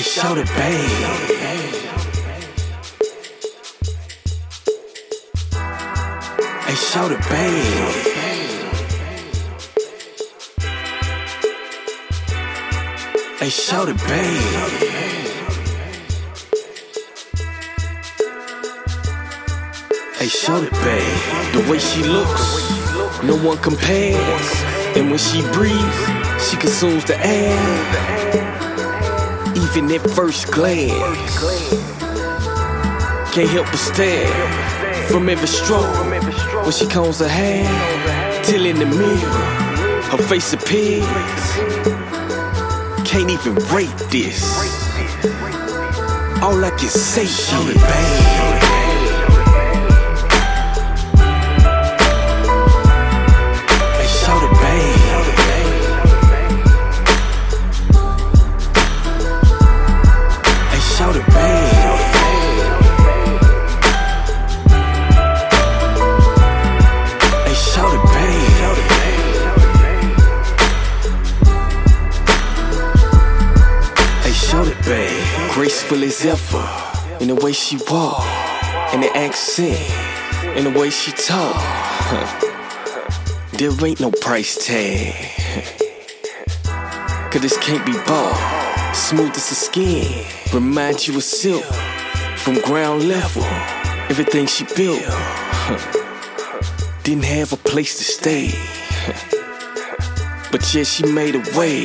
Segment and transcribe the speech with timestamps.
[0.00, 1.34] shout it, babe.
[6.66, 8.14] Hey, shout it, babe.
[13.38, 14.94] Hey, shout it, babe.
[20.16, 21.52] Hey, shout it, babe.
[21.52, 24.64] The way she looks, no one compares.
[24.96, 28.43] And when she breathes, she consumes the air.
[29.76, 31.38] Even at first glance,
[33.34, 34.28] can't help but stare.
[35.08, 35.92] From every stroke,
[36.62, 37.64] when she combs her hair,
[38.44, 39.16] till in the mirror,
[40.12, 41.04] her face appears.
[43.04, 44.44] Can't even rate this.
[46.40, 48.83] All I can say, shout it.
[75.54, 76.68] Graceful as ever
[77.20, 78.24] in the way she walk,
[78.92, 79.78] in the accent,
[80.56, 82.50] in the way she talk.
[83.52, 85.14] There ain't no price tag.
[87.30, 88.92] Cause this can't be bought.
[88.96, 91.62] Smooth as the skin, remind you of silk.
[92.36, 93.44] From ground level,
[94.10, 95.04] everything she built.
[97.04, 99.33] Didn't have a place to stay.
[100.54, 101.82] But yeah, she made a way.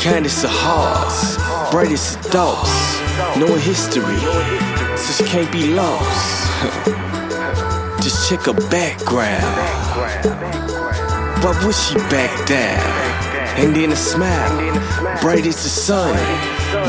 [0.00, 1.36] Kindest of hearts,
[1.70, 3.38] brightest of thoughts.
[3.38, 4.18] Knowing history,
[4.96, 6.50] so she can't be lost.
[8.02, 9.46] Just check her background.
[11.40, 12.82] Why would she back down?
[13.62, 14.58] And then a smile,
[15.20, 16.16] bright as the sun.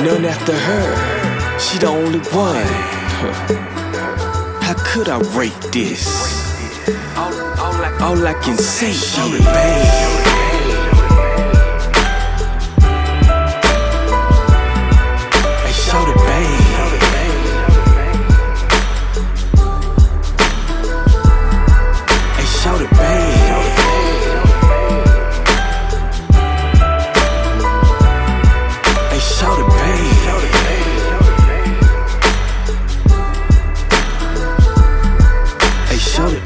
[0.04, 2.66] None after her, she the only one.
[4.66, 6.34] How could I rate this?
[8.02, 8.92] All I can say,
[9.54, 10.05] babe.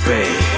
[0.10, 0.49] Bay.